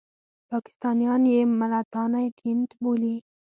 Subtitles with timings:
[0.51, 3.15] پاکستانیان یې ملتانی ټېنټ بولي.